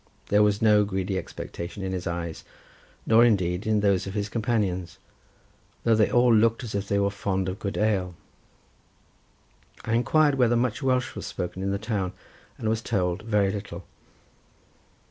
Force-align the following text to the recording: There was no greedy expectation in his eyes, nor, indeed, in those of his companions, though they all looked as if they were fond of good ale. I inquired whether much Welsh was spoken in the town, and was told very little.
There 0.29 0.41
was 0.41 0.63
no 0.63 0.83
greedy 0.83 1.15
expectation 1.19 1.83
in 1.83 1.91
his 1.91 2.07
eyes, 2.07 2.43
nor, 3.05 3.23
indeed, 3.23 3.67
in 3.67 3.81
those 3.81 4.07
of 4.07 4.15
his 4.15 4.29
companions, 4.29 4.97
though 5.83 5.93
they 5.93 6.09
all 6.09 6.33
looked 6.33 6.63
as 6.63 6.73
if 6.73 6.87
they 6.87 6.97
were 6.97 7.11
fond 7.11 7.47
of 7.47 7.59
good 7.59 7.77
ale. 7.77 8.15
I 9.85 9.93
inquired 9.93 10.39
whether 10.39 10.55
much 10.55 10.81
Welsh 10.81 11.13
was 11.13 11.27
spoken 11.27 11.61
in 11.61 11.69
the 11.69 11.77
town, 11.77 12.13
and 12.57 12.67
was 12.67 12.81
told 12.81 13.21
very 13.21 13.51
little. 13.51 13.83